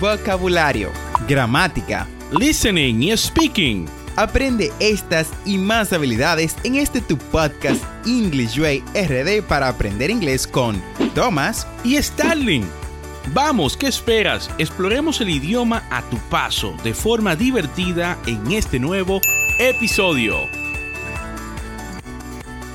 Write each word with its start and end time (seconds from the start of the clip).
vocabulario, 0.00 0.90
gramática, 1.28 2.06
listening 2.38 3.02
y 3.02 3.16
speaking. 3.16 3.86
Aprende 4.16 4.72
estas 4.80 5.30
y 5.44 5.58
más 5.58 5.92
habilidades 5.92 6.56
en 6.64 6.76
este 6.76 7.00
tu 7.00 7.18
podcast 7.18 7.82
English 8.06 8.58
Way 8.58 8.82
RD 8.94 9.42
para 9.46 9.68
aprender 9.68 10.10
inglés 10.10 10.46
con 10.46 10.82
Thomas 11.14 11.66
y 11.84 12.00
Starling. 12.02 12.64
Vamos, 13.34 13.76
¿qué 13.76 13.88
esperas? 13.88 14.50
Exploremos 14.58 15.20
el 15.20 15.30
idioma 15.30 15.82
a 15.90 16.02
tu 16.08 16.16
paso 16.30 16.74
de 16.84 16.94
forma 16.94 17.34
divertida 17.34 18.16
en 18.26 18.52
este 18.52 18.78
nuevo 18.78 19.20
episodio. 19.58 20.48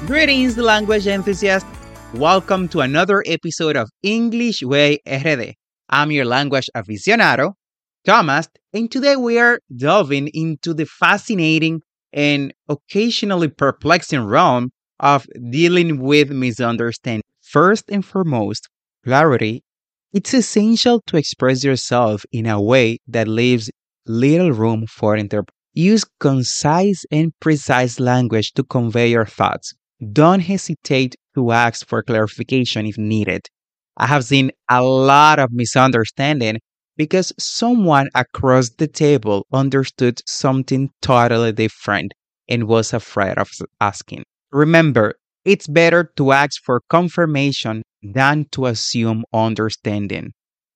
Greetings, 0.08 0.58
language 0.58 1.08
enthusiasts. 1.08 1.70
Welcome 2.14 2.68
to 2.70 2.82
another 2.82 3.24
episode 3.26 3.78
of 3.78 3.90
English 4.04 4.62
Way 4.64 5.02
RD. 5.06 5.61
I'm 5.92 6.12
your 6.12 6.26
language 6.26 6.70
aficionado, 6.76 7.54
Thomas, 8.06 8.48
and 8.74 8.90
today 8.92 9.16
we 9.16 9.38
are 9.40 9.60
delving 9.76 10.30
into 10.34 10.74
the 10.74 10.86
fascinating 10.86 11.82
and 12.14 12.54
occasionally 12.70 13.48
perplexing 13.50 14.24
realm 14.26 14.72
of 15.00 15.28
dealing 15.50 16.02
with 16.02 16.32
misunderstanding. 16.32 17.24
First 17.42 17.86
and 17.90 18.06
foremost, 18.06 18.70
clarity. 19.04 19.64
It's 20.14 20.34
essential 20.34 21.02
to 21.08 21.18
express 21.18 21.64
yourself 21.64 22.26
in 22.32 22.46
a 22.46 22.62
way 22.62 23.00
that 23.08 23.28
leaves 23.28 23.70
little 24.06 24.52
room 24.52 24.88
for 24.88 25.16
interpretation. 25.16 25.56
Use 25.74 26.06
concise 26.20 27.06
and 27.12 27.32
precise 27.40 28.00
language 28.00 28.52
to 28.54 28.64
convey 28.64 29.10
your 29.10 29.26
thoughts. 29.26 29.74
Don't 30.12 30.42
hesitate 30.42 31.16
to 31.36 31.52
ask 31.52 31.88
for 31.88 32.04
clarification 32.04 32.86
if 32.86 32.98
needed. 32.98 33.48
I 33.98 34.08
have 34.08 34.26
seen 34.26 34.52
a 34.70 34.84
lot 34.84 35.40
of 35.40 35.52
misunderstanding 35.52 36.60
because 36.98 37.34
someone 37.40 38.10
across 38.16 38.70
the 38.70 38.88
table 38.88 39.46
understood 39.54 40.22
something 40.28 40.90
totally 41.02 41.52
different 41.52 42.14
and 42.50 42.68
was 42.68 42.94
afraid 42.94 43.38
of 43.38 43.50
asking. 43.80 44.24
Remember, 44.52 45.16
it's 45.46 45.68
better 45.68 46.12
to 46.18 46.32
ask 46.32 46.62
for 46.64 46.82
confirmation 46.90 47.84
than 48.04 48.46
to 48.52 48.66
assume 48.68 49.24
understanding. 49.34 50.34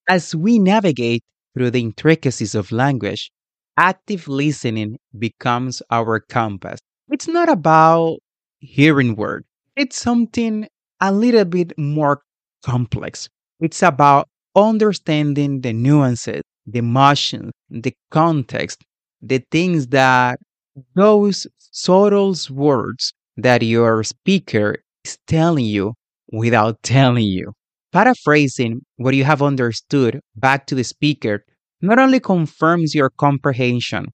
As 0.08 0.34
we 0.34 0.58
navigate 0.58 1.22
through 1.54 1.70
the 1.70 1.80
intricacies 1.80 2.54
of 2.54 2.72
language, 2.72 3.30
active 3.76 4.26
listening 4.28 4.98
becomes 5.18 5.82
our 5.90 6.20
compass. 6.20 6.80
It's 7.10 7.28
not 7.28 7.48
about 7.48 8.18
hearing 8.58 9.14
words, 9.16 9.46
it's 9.76 9.96
something 9.98 10.66
a 11.00 11.12
little 11.12 11.44
bit 11.44 11.76
more 11.78 12.22
complex. 12.64 13.28
It's 13.60 13.82
about 13.82 14.28
understanding 14.54 15.60
the 15.60 15.72
nuances, 15.72 16.42
the 16.66 16.78
emotions, 16.80 17.52
the 17.70 17.94
context, 18.10 18.84
the 19.22 19.42
things 19.50 19.88
that 19.88 20.38
those 20.94 21.46
subtle 21.58 22.34
words 22.50 23.12
that 23.36 23.62
your 23.62 24.02
speaker 24.04 24.76
is 25.04 25.18
telling 25.26 25.64
you 25.64 25.94
without 26.32 26.82
telling 26.82 27.24
you. 27.24 27.52
Paraphrasing 27.92 28.82
what 28.96 29.14
you 29.14 29.24
have 29.24 29.42
understood 29.42 30.20
back 30.36 30.66
to 30.66 30.74
the 30.74 30.84
speaker 30.84 31.44
not 31.80 31.98
only 31.98 32.20
confirms 32.20 32.94
your 32.94 33.10
comprehension, 33.10 34.06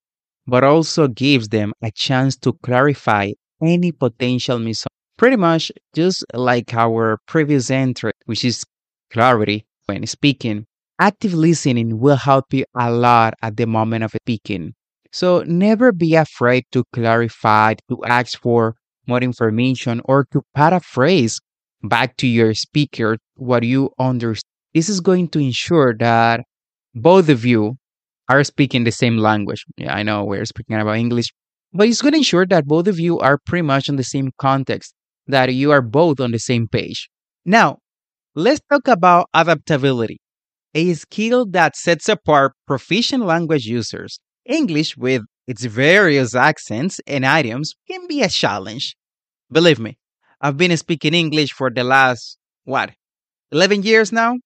but 0.47 0.65
also 0.65 1.09
gives 1.09 1.49
them 1.49 1.73
a 1.83 1.91
chance 1.91 2.37
to 2.37 2.53
clarify 2.63 3.31
any 3.63 3.93
potential 3.93 4.59
misunderstanding. 4.59 5.02
Pretty 5.23 5.37
much 5.37 5.71
just 5.95 6.25
like 6.35 6.75
our 6.75 7.17
previous 7.29 7.71
entry, 7.71 8.11
which 8.25 8.45
is 8.45 8.65
clarity 9.13 9.65
when 9.87 10.05
speaking. 10.05 10.67
Active 10.99 11.33
listening 11.33 12.01
will 12.01 12.17
help 12.17 12.53
you 12.53 12.65
a 12.75 12.91
lot 12.91 13.35
at 13.41 13.57
the 13.57 13.69
moment 13.69 14.03
of 14.03 14.11
speaking. 14.11 14.75
So 15.13 15.45
never 15.47 15.93
be 15.93 16.17
afraid 16.17 16.65
to 16.73 16.83
clarify, 16.93 17.75
to 17.89 18.05
ask 18.05 18.37
for 18.37 18.75
more 19.07 19.21
information, 19.21 20.03
or 20.07 20.27
to 20.33 20.43
paraphrase 20.57 21.39
back 21.85 22.17
to 22.17 22.27
your 22.27 22.53
speaker 22.55 23.17
what 23.37 23.63
you 23.63 23.91
understand. 24.01 24.51
This 24.75 24.89
is 24.89 24.99
going 24.99 25.29
to 25.29 25.39
ensure 25.39 25.95
that 26.01 26.41
both 26.97 27.29
of 27.29 27.45
you 27.45 27.77
are 28.29 28.43
speaking 28.43 28.83
the 28.83 28.91
same 28.91 29.19
language. 29.19 29.65
Yeah, 29.77 29.95
I 29.95 30.03
know 30.03 30.25
we're 30.25 30.47
speaking 30.47 30.81
about 30.81 30.97
English, 30.97 31.33
but 31.73 31.87
it's 31.87 32.03
going 32.03 32.15
to 32.15 32.19
ensure 32.19 32.47
that 32.47 32.67
both 32.67 32.89
of 32.89 32.99
you 32.99 33.21
are 33.21 33.39
pretty 33.39 33.63
much 33.63 33.89
in 33.89 33.95
the 33.95 34.03
same 34.03 34.33
context, 34.37 34.95
that 35.27 35.53
you 35.55 35.71
are 35.71 35.83
both 35.83 36.21
on 36.21 36.33
the 36.33 36.39
same 36.39 36.69
page. 36.69 37.09
Now, 37.45 37.79
let's 38.35 38.61
talk 38.71 38.89
about 38.89 39.29
adaptability, 39.35 40.21
a 40.75 40.95
skill 40.95 41.47
that 41.51 41.77
sets 41.77 42.09
apart 42.09 42.53
proficient 42.67 43.25
language 43.25 43.67
users. 43.67 44.19
English, 44.47 44.97
with 44.97 45.23
its 45.47 45.65
various 45.65 46.35
accents 46.35 47.01
and 47.07 47.25
idioms, 47.25 47.75
can 47.89 48.07
be 48.07 48.23
a 48.23 48.29
challenge. 48.29 48.97
Believe 49.51 49.79
me, 49.79 49.99
I've 50.41 50.57
been 50.57 50.77
speaking 50.77 51.15
English 51.15 51.53
for 51.53 51.71
the 51.71 51.85
last, 51.85 52.39
what, 52.65 52.91
11 53.53 53.83
years 53.83 54.13
now? 54.13 54.39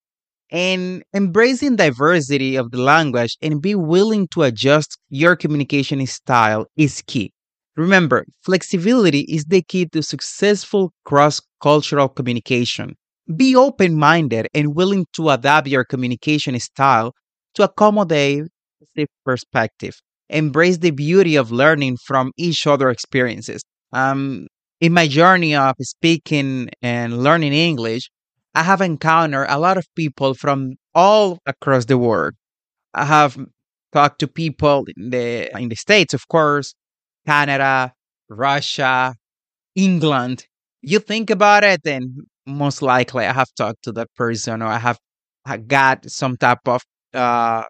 And 0.50 1.02
embracing 1.14 1.76
diversity 1.76 2.56
of 2.56 2.70
the 2.70 2.78
language 2.78 3.36
and 3.42 3.60
be 3.60 3.74
willing 3.74 4.28
to 4.28 4.42
adjust 4.42 4.98
your 5.08 5.36
communication 5.36 6.06
style 6.06 6.66
is 6.76 7.02
key. 7.06 7.32
Remember, 7.76 8.24
flexibility 8.42 9.20
is 9.20 9.44
the 9.44 9.62
key 9.62 9.86
to 9.86 10.02
successful 10.02 10.92
cross 11.04 11.40
cultural 11.62 12.08
communication. 12.08 12.96
Be 13.34 13.54
open 13.54 13.98
minded 13.98 14.48
and 14.54 14.74
willing 14.74 15.06
to 15.14 15.30
adapt 15.30 15.68
your 15.68 15.84
communication 15.84 16.58
style 16.58 17.12
to 17.54 17.64
accommodate 17.64 18.44
the 18.94 19.06
perspective. 19.24 19.94
Embrace 20.28 20.78
the 20.78 20.90
beauty 20.90 21.36
of 21.36 21.52
learning 21.52 21.98
from 22.06 22.32
each 22.36 22.66
other 22.66 22.88
experiences. 22.90 23.62
Um, 23.92 24.46
in 24.80 24.92
my 24.92 25.06
journey 25.06 25.54
of 25.54 25.74
speaking 25.80 26.68
and 26.82 27.22
learning 27.22 27.52
English, 27.52 28.10
I 28.54 28.62
have 28.62 28.80
encountered 28.80 29.46
a 29.50 29.58
lot 29.58 29.76
of 29.76 29.86
people 29.94 30.34
from 30.34 30.74
all 30.94 31.38
across 31.46 31.84
the 31.84 31.98
world. 31.98 32.34
I 32.94 33.04
have 33.04 33.36
talked 33.92 34.20
to 34.20 34.28
people 34.28 34.84
in 34.96 35.10
the 35.10 35.50
in 35.58 35.68
the 35.68 35.76
States, 35.76 36.14
of 36.14 36.26
course, 36.28 36.74
Canada, 37.26 37.92
Russia, 38.28 39.14
England. 39.76 40.46
You 40.82 40.98
think 41.00 41.30
about 41.30 41.64
it, 41.64 41.80
and 41.86 42.22
most 42.46 42.82
likely 42.82 43.26
I 43.26 43.32
have 43.32 43.48
talked 43.56 43.84
to 43.84 43.92
that 43.92 44.08
person 44.16 44.62
or 44.62 44.66
I 44.68 44.78
have 44.78 44.98
got 45.68 46.10
some 46.10 46.36
type 46.36 46.66
of 46.66 46.82
uh, 47.14 47.64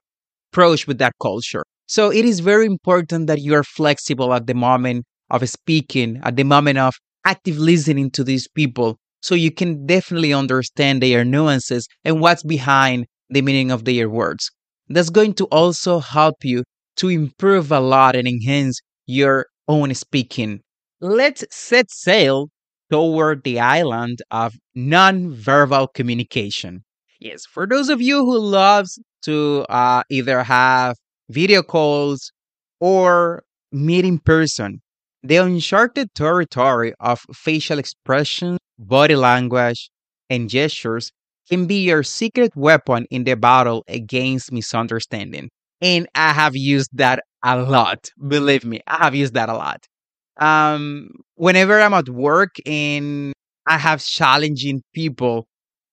approach 0.52 0.86
with 0.86 0.98
that 0.98 1.14
culture. 1.20 1.64
So 1.86 2.10
it 2.12 2.24
is 2.24 2.40
very 2.40 2.66
important 2.66 3.26
that 3.28 3.40
you 3.40 3.54
are 3.54 3.64
flexible 3.64 4.34
at 4.34 4.46
the 4.46 4.54
moment 4.54 5.04
of 5.30 5.48
speaking, 5.48 6.20
at 6.24 6.36
the 6.36 6.44
moment 6.44 6.78
of 6.78 6.94
active 7.24 7.58
listening 7.58 8.10
to 8.12 8.24
these 8.24 8.48
people, 8.48 8.96
so 9.22 9.34
you 9.34 9.50
can 9.50 9.86
definitely 9.86 10.32
understand 10.32 11.02
their 11.02 11.24
nuances 11.24 11.86
and 12.04 12.20
what's 12.20 12.42
behind 12.42 13.06
the 13.30 13.42
meaning 13.42 13.70
of 13.70 13.84
their 13.84 14.08
words. 14.08 14.50
That's 14.88 15.10
going 15.10 15.34
to 15.34 15.46
also 15.46 15.98
help 16.00 16.44
you 16.44 16.64
to 16.96 17.08
improve 17.08 17.72
a 17.72 17.80
lot 17.80 18.16
and 18.16 18.26
enhance 18.28 18.80
your 19.06 19.46
own 19.68 19.94
speaking. 19.94 20.60
Let's 21.00 21.44
set 21.50 21.90
sail 21.90 22.50
toward 22.90 23.42
the 23.44 23.60
island 23.60 24.22
of 24.30 24.54
non-verbal 24.74 25.88
communication. 25.88 26.84
Yes, 27.20 27.44
for 27.46 27.66
those 27.66 27.88
of 27.88 28.00
you 28.00 28.24
who 28.24 28.38
loves 28.38 28.98
to 29.22 29.66
uh, 29.68 30.02
either 30.10 30.42
have 30.42 30.96
video 31.28 31.62
calls 31.62 32.30
or 32.80 33.42
meet 33.72 34.04
in 34.04 34.18
person, 34.18 34.80
the 35.22 35.36
uncharted 35.36 36.14
territory 36.14 36.94
of 37.00 37.20
facial 37.34 37.78
expression, 37.78 38.58
body 38.78 39.16
language, 39.16 39.90
and 40.30 40.48
gestures 40.48 41.10
can 41.48 41.66
be 41.66 41.82
your 41.84 42.02
secret 42.02 42.54
weapon 42.56 43.06
in 43.10 43.24
the 43.24 43.34
battle 43.34 43.84
against 43.88 44.52
misunderstanding. 44.52 45.48
And 45.80 46.08
I 46.14 46.32
have 46.32 46.56
used 46.56 46.90
that 46.94 47.22
a 47.44 47.56
lot. 47.60 48.10
Believe 48.26 48.64
me, 48.64 48.80
I 48.86 49.04
have 49.04 49.14
used 49.14 49.34
that 49.34 49.48
a 49.48 49.54
lot. 49.54 49.84
Um, 50.38 51.10
whenever 51.34 51.80
I'm 51.80 51.94
at 51.94 52.08
work 52.08 52.56
and 52.66 53.32
I 53.66 53.78
have 53.78 54.04
challenging 54.04 54.82
people, 54.94 55.46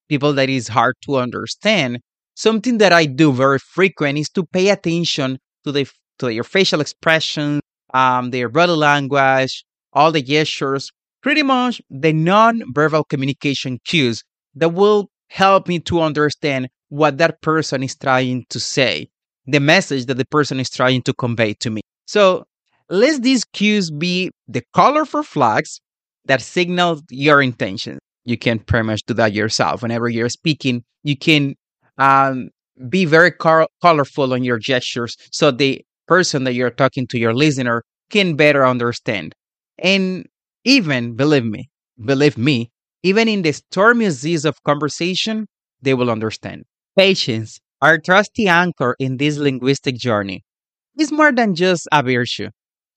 people 0.10 0.34
that 0.34 0.50
is 0.50 0.68
hard 0.68 0.96
to 1.06 1.18
understand, 1.18 2.00
something 2.36 2.78
that 2.80 2.94
I 2.94 3.06
do 3.06 3.32
very 3.32 3.60
frequent 3.60 4.18
is 4.18 4.30
to 4.32 4.46
pay 4.46 4.70
attention 4.70 5.40
to 5.66 5.72
the 5.72 5.90
to 6.20 6.32
your 6.32 6.44
facial 6.44 6.82
expressions, 6.82 7.62
um, 7.94 8.32
their 8.32 8.50
body 8.50 8.74
language, 8.74 9.66
all 9.94 10.12
the 10.12 10.22
gestures, 10.22 10.92
pretty 11.22 11.44
much 11.44 11.82
the 11.90 12.14
non-verbal 12.14 13.06
communication 13.06 13.80
cues 13.86 14.24
that 14.56 14.70
will 14.70 15.10
help 15.30 15.68
me 15.68 15.80
to 15.80 16.02
understand 16.02 16.70
what 16.90 17.18
that 17.18 17.42
person 17.42 17.82
is 17.82 17.96
trying 17.96 18.46
to 18.50 18.60
say, 18.60 19.10
the 19.46 19.60
message 19.60 20.06
that 20.06 20.18
the 20.18 20.26
person 20.26 20.60
is 20.60 20.70
trying 20.70 21.02
to 21.04 21.14
convey 21.14 21.54
to 21.56 21.70
me. 21.70 21.82
So 22.08 22.46
let 22.90 23.24
these 23.24 23.46
cues 23.46 23.92
be 23.92 24.32
the 24.48 24.64
colorful 24.74 25.24
flags 25.24 25.80
that 26.26 26.42
signal 26.42 27.02
your 27.10 27.42
intention. 27.42 28.00
You 28.26 28.38
can 28.38 28.60
pretty 28.60 28.86
much 28.86 29.04
do 29.04 29.14
that 29.16 29.34
yourself. 29.34 29.82
Whenever 29.82 30.08
you're 30.08 30.30
speaking, 30.30 30.84
you 31.04 31.18
can 31.18 31.56
um, 31.98 32.50
be 32.90 33.06
very 33.06 33.32
colorful 33.82 34.34
on 34.34 34.44
your 34.44 34.58
gestures 34.58 35.18
so 35.32 35.52
the 35.52 35.82
person 36.08 36.44
that 36.46 36.54
you're 36.54 36.70
talking 36.70 37.08
to, 37.08 37.18
your 37.18 37.34
listener, 37.34 37.84
can 38.10 38.36
better 38.36 38.66
understand. 38.66 39.34
And 39.80 40.28
even, 40.64 41.16
believe 41.16 41.46
me, 41.46 41.70
believe 42.04 42.38
me, 42.38 42.72
even 43.04 43.28
in 43.28 43.42
the 43.42 43.52
stormiest 43.52 44.22
seas 44.22 44.46
of 44.46 44.62
conversation, 44.64 45.48
they 45.82 45.94
will 45.94 46.10
understand. 46.10 46.64
Patience, 46.98 47.60
our 47.84 48.00
trusty 48.00 48.48
anchor 48.48 48.96
in 48.98 49.18
this 49.18 49.38
linguistic 49.38 49.98
journey, 49.98 50.44
is 50.98 51.12
more 51.12 51.34
than 51.34 51.54
just 51.54 51.86
a 51.92 52.02
virtue. 52.02 52.50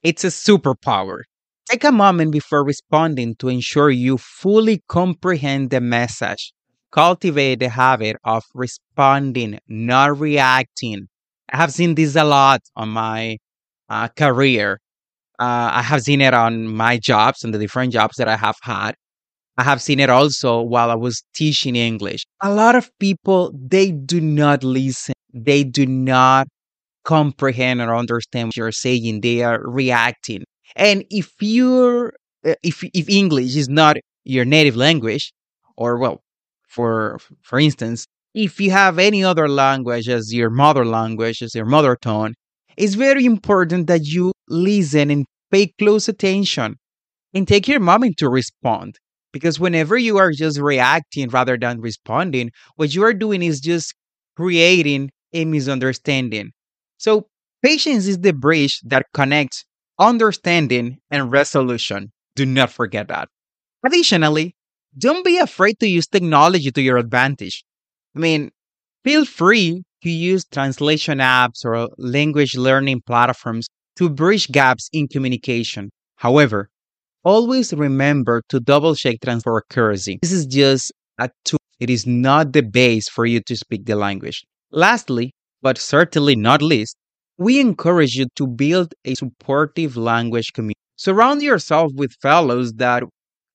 It's 0.04 0.22
a 0.22 0.28
superpower. 0.28 1.22
Take 1.68 1.82
a 1.82 1.90
moment 1.90 2.30
before 2.30 2.64
responding 2.64 3.34
to 3.40 3.48
ensure 3.48 3.90
you 3.90 4.16
fully 4.16 4.84
comprehend 4.88 5.70
the 5.70 5.80
message. 5.80 6.52
Cultivate 6.92 7.58
the 7.58 7.68
habit 7.68 8.16
of 8.24 8.44
responding, 8.54 9.58
not 9.68 10.20
reacting. 10.20 11.08
I 11.52 11.56
have 11.56 11.72
seen 11.72 11.96
this 11.96 12.14
a 12.14 12.22
lot 12.22 12.60
on 12.76 12.90
my 12.90 13.38
uh, 13.88 14.06
career. 14.08 14.78
Uh, 15.40 15.70
I 15.74 15.82
have 15.82 16.02
seen 16.02 16.20
it 16.20 16.32
on 16.32 16.68
my 16.68 16.98
jobs 16.98 17.42
and 17.42 17.52
the 17.52 17.58
different 17.58 17.92
jobs 17.92 18.16
that 18.18 18.28
I 18.28 18.36
have 18.36 18.56
had. 18.62 18.94
I 19.58 19.62
have 19.62 19.80
seen 19.80 20.00
it 20.00 20.10
also 20.10 20.60
while 20.60 20.90
I 20.90 20.94
was 20.94 21.22
teaching 21.34 21.76
English. 21.76 22.24
A 22.42 22.52
lot 22.52 22.74
of 22.74 22.90
people, 22.98 23.52
they 23.58 23.90
do 23.90 24.20
not 24.20 24.62
listen. 24.62 25.14
They 25.32 25.64
do 25.64 25.86
not 25.86 26.46
comprehend 27.04 27.80
or 27.80 27.94
understand 27.94 28.48
what 28.48 28.56
you're 28.56 28.72
saying. 28.72 29.22
They 29.22 29.42
are 29.42 29.60
reacting. 29.64 30.44
And 30.74 31.04
if 31.10 31.32
you're, 31.40 32.12
uh, 32.44 32.54
if, 32.62 32.82
if 32.82 33.08
English 33.08 33.56
is 33.56 33.68
not 33.68 33.96
your 34.24 34.44
native 34.44 34.76
language, 34.76 35.32
or 35.76 35.98
well, 35.98 36.20
for, 36.68 37.18
for 37.42 37.58
instance, 37.58 38.06
if 38.34 38.60
you 38.60 38.70
have 38.70 38.98
any 38.98 39.24
other 39.24 39.48
language 39.48 40.08
as 40.08 40.34
your 40.34 40.50
mother 40.50 40.84
language, 40.84 41.40
as 41.42 41.54
your 41.54 41.64
mother 41.64 41.96
tongue, 41.96 42.34
it's 42.76 42.94
very 42.94 43.24
important 43.24 43.86
that 43.86 44.04
you 44.04 44.32
listen 44.48 45.10
and 45.10 45.24
pay 45.50 45.72
close 45.78 46.08
attention 46.08 46.76
and 47.32 47.48
take 47.48 47.68
your 47.68 47.80
moment 47.80 48.18
to 48.18 48.28
respond. 48.28 48.98
Because 49.36 49.60
whenever 49.60 49.96
you 49.96 50.18
are 50.18 50.32
just 50.32 50.58
reacting 50.58 51.28
rather 51.28 51.56
than 51.56 51.80
responding, 51.80 52.50
what 52.76 52.94
you 52.94 53.04
are 53.04 53.14
doing 53.14 53.42
is 53.42 53.60
just 53.60 53.94
creating 54.36 55.10
a 55.32 55.44
misunderstanding. 55.44 56.52
So, 56.98 57.28
patience 57.62 58.06
is 58.06 58.18
the 58.20 58.32
bridge 58.32 58.80
that 58.84 59.06
connects 59.14 59.64
understanding 59.98 60.98
and 61.10 61.30
resolution. 61.30 62.12
Do 62.34 62.46
not 62.46 62.70
forget 62.72 63.08
that. 63.08 63.28
Additionally, 63.84 64.54
don't 64.98 65.24
be 65.24 65.38
afraid 65.38 65.78
to 65.80 65.88
use 65.88 66.06
technology 66.06 66.70
to 66.70 66.82
your 66.82 66.98
advantage. 66.98 67.64
I 68.14 68.18
mean, 68.18 68.50
feel 69.04 69.24
free 69.24 69.82
to 70.02 70.10
use 70.10 70.44
translation 70.46 71.18
apps 71.18 71.64
or 71.64 71.88
language 71.98 72.56
learning 72.56 73.02
platforms 73.06 73.68
to 73.96 74.08
bridge 74.10 74.48
gaps 74.52 74.88
in 74.92 75.08
communication. 75.08 75.90
However, 76.16 76.70
always 77.26 77.74
remember 77.74 78.40
to 78.48 78.60
double 78.60 78.94
check 78.94 79.16
transfer 79.22 79.58
accuracy. 79.58 80.18
This 80.22 80.30
is 80.32 80.46
just 80.46 80.92
a 81.18 81.28
tool. 81.44 81.58
It 81.80 81.90
is 81.90 82.06
not 82.06 82.52
the 82.52 82.62
base 82.62 83.08
for 83.08 83.26
you 83.26 83.40
to 83.48 83.56
speak 83.56 83.84
the 83.84 83.96
language. 83.96 84.46
Lastly, 84.70 85.32
but 85.60 85.76
certainly 85.76 86.36
not 86.36 86.62
least, 86.62 86.96
we 87.36 87.60
encourage 87.60 88.14
you 88.14 88.26
to 88.36 88.46
build 88.46 88.94
a 89.04 89.14
supportive 89.16 89.96
language 89.96 90.52
community. 90.52 90.78
Surround 90.96 91.42
yourself 91.42 91.90
with 91.96 92.12
fellows 92.22 92.72
that 92.74 93.02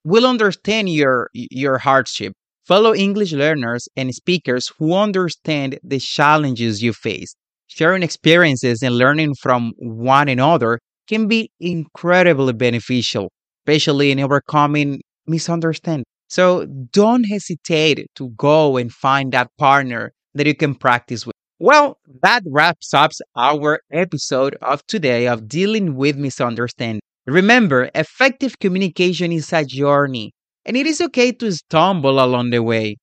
will 0.03 0.27
understand 0.27 0.89
your 0.89 1.29
your 1.33 1.77
hardship. 1.77 2.33
Fellow 2.67 2.93
English 2.93 3.31
learners 3.31 3.87
and 3.95 4.13
speakers 4.13 4.71
who 4.77 4.93
understand 4.93 5.79
the 5.83 5.99
challenges 5.99 6.83
you 6.83 6.93
face. 6.93 7.33
Sharing 7.67 8.03
experiences 8.03 8.83
and 8.83 8.97
learning 8.97 9.35
from 9.41 9.71
one 9.77 10.27
another 10.27 10.79
can 11.07 11.27
be 11.27 11.49
incredibly 11.59 12.53
beneficial, 12.53 13.31
especially 13.65 14.11
in 14.11 14.19
overcoming 14.19 15.01
misunderstanding. 15.27 16.05
So 16.29 16.65
don't 16.65 17.25
hesitate 17.25 18.07
to 18.15 18.29
go 18.37 18.77
and 18.77 18.91
find 18.91 19.31
that 19.33 19.49
partner 19.57 20.13
that 20.33 20.47
you 20.47 20.55
can 20.55 20.75
practice 20.75 21.25
with. 21.25 21.33
Well, 21.59 21.99
that 22.23 22.43
wraps 22.47 22.93
up 22.93 23.11
our 23.35 23.81
episode 23.91 24.55
of 24.61 24.85
today 24.87 25.27
of 25.27 25.47
dealing 25.47 25.95
with 25.95 26.17
misunderstanding. 26.17 27.01
Remember, 27.27 27.91
effective 27.93 28.57
communication 28.59 29.31
is 29.31 29.53
a 29.53 29.63
journey, 29.63 30.31
and 30.65 30.75
it 30.75 30.87
is 30.87 31.01
okay 31.01 31.31
to 31.33 31.51
stumble 31.51 32.23
along 32.23 32.49
the 32.49 32.63
way. 32.63 32.95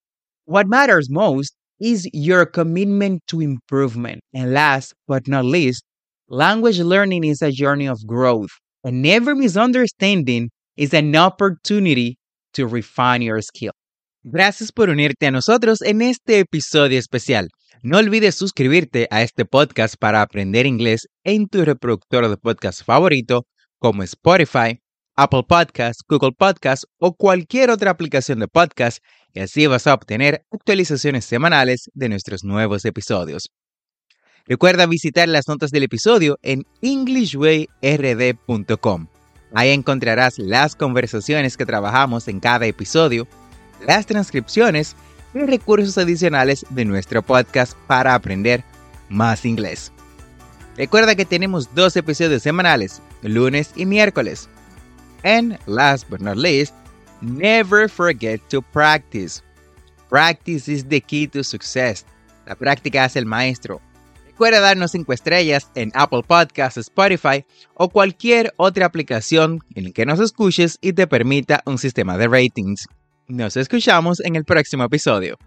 What 0.47 0.67
matters 0.67 1.09
most 1.09 1.55
is 1.81 2.09
your 2.13 2.47
commitment 2.47 3.23
to 3.29 3.41
improvement. 3.41 4.21
And 4.35 4.53
last 4.53 4.95
but 5.07 5.29
not 5.29 5.45
least, 5.45 5.85
language 6.29 6.81
learning 6.81 7.25
is 7.25 7.43
a 7.43 7.53
journey 7.53 7.87
of 7.87 8.05
growth, 8.07 8.51
and 8.85 9.05
every 9.07 9.35
misunderstanding 9.35 10.51
is 10.77 10.95
an 10.95 11.15
opportunity 11.17 12.17
to 12.53 12.67
refine 12.67 13.23
your 13.23 13.43
skill. 13.43 13.73
Gracias 14.23 14.73
por 14.73 14.91
unirte 14.91 15.27
a 15.27 15.31
nosotros 15.31 15.81
en 15.83 16.03
este 16.03 16.41
episodio 16.41 16.99
especial. 16.99 17.49
No 17.83 17.99
olvides 17.99 18.35
suscribirte 18.35 19.07
a 19.11 19.23
este 19.23 19.45
podcast 19.45 19.95
para 19.99 20.23
aprender 20.23 20.67
inglés 20.67 21.09
en 21.25 21.49
tu 21.49 21.65
reproductor 21.65 22.29
de 22.29 22.37
podcast 22.37 22.83
favorito 22.85 23.47
como 23.79 24.03
Spotify, 24.03 24.81
Apple 25.17 25.45
Podcasts, 25.49 26.03
Google 26.09 26.33
Podcasts 26.33 26.87
o 26.99 27.15
cualquier 27.15 27.71
otra 27.71 27.91
aplicación 27.91 28.41
de 28.41 28.49
podcast 28.49 28.99
y 29.33 29.41
así 29.41 29.67
vas 29.67 29.87
a 29.87 29.95
obtener 29.95 30.43
actualizaciones 30.51 31.25
semanales 31.25 31.91
de 31.95 32.09
nuestros 32.09 32.45
nuevos 32.45 32.85
episodios. 32.85 33.51
Recuerda 34.49 34.87
visitar 34.87 35.29
las 35.29 35.47
notas 35.47 35.71
del 35.71 35.83
episodio 35.83 36.39
en 36.43 36.65
englishwayrd.com. 36.81 39.09
Ahí 39.55 39.71
encontrarás 39.71 40.39
las 40.39 40.75
conversaciones 40.75 41.59
que 41.59 41.67
trabajamos 41.67 42.29
en 42.29 42.41
cada 42.41 42.65
episodio, 42.65 43.29
las 43.87 44.07
transcripciones 44.07 44.97
y 45.35 45.41
recursos 45.41 45.99
adicionales 45.99 46.65
de 46.71 46.87
nuestro 46.87 47.21
podcast 47.21 47.77
para 47.87 48.15
aprender 48.15 48.65
más 49.11 49.45
inglés. 49.45 49.93
Recuerda 50.79 51.15
que 51.15 51.27
tenemos 51.27 51.75
dos 51.75 51.95
episodios 51.97 52.43
semanales, 52.43 53.03
lunes 53.21 53.73
y 53.77 53.85
miércoles. 53.85 54.49
And 55.25 55.59
last 55.67 56.09
but 56.09 56.23
not 56.23 56.39
least, 56.39 56.75
never 57.21 57.91
forget 57.91 58.41
to 58.49 58.63
practice. 58.63 59.43
Practice 60.09 60.73
is 60.73 60.87
the 60.87 61.03
key 61.03 61.29
to 61.29 61.45
success. 61.45 62.07
La 62.47 62.55
práctica 62.55 63.05
es 63.05 63.15
el 63.17 63.27
maestro. 63.27 63.83
Recuerda 64.39 64.61
darnos 64.61 64.93
5 64.93 65.13
estrellas 65.13 65.69
en 65.75 65.91
Apple 65.95 66.23
Podcasts, 66.25 66.77
Spotify 66.77 67.45
o 67.75 67.89
cualquier 67.89 68.55
otra 68.57 68.87
aplicación 68.87 69.59
en 69.75 69.87
la 69.87 69.91
que 69.91 70.07
nos 70.07 70.21
escuches 70.21 70.79
y 70.81 70.93
te 70.93 71.09
permita 71.09 71.61
un 71.67 71.77
sistema 71.77 72.17
de 72.17 72.29
ratings. 72.29 72.87
Nos 73.27 73.57
escuchamos 73.57 74.21
en 74.21 74.37
el 74.37 74.45
próximo 74.45 74.85
episodio. 74.85 75.39